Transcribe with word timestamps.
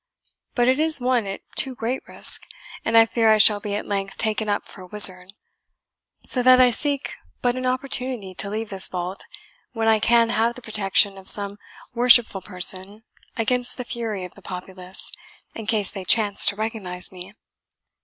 But 0.55 0.67
it 0.67 0.79
is 0.79 0.99
won 0.99 1.27
at 1.27 1.41
too 1.55 1.75
great 1.75 2.01
risk, 2.07 2.47
and 2.83 2.97
I 2.97 3.05
fear 3.05 3.29
I 3.29 3.37
shall 3.37 3.59
be 3.59 3.75
at 3.75 3.85
length 3.85 4.17
taken 4.17 4.49
up 4.49 4.67
for 4.67 4.81
a 4.81 4.87
wizard; 4.87 5.33
so 6.25 6.41
that 6.41 6.59
I 6.59 6.71
seek 6.71 7.17
but 7.43 7.55
an 7.55 7.67
opportunity 7.67 8.33
to 8.33 8.49
leave 8.49 8.71
this 8.71 8.87
vault, 8.87 9.23
when 9.73 9.87
I 9.87 9.99
can 9.99 10.29
have 10.29 10.55
the 10.55 10.61
protection 10.63 11.19
of 11.19 11.29
some 11.29 11.59
worshipful 11.93 12.41
person 12.41 13.03
against 13.37 13.77
the 13.77 13.85
fury 13.85 14.25
of 14.25 14.33
the 14.33 14.41
populace, 14.41 15.11
in 15.53 15.67
case 15.67 15.91
they 15.91 16.03
chance 16.03 16.47
to 16.47 16.55
recognize 16.55 17.11
me." 17.11 17.35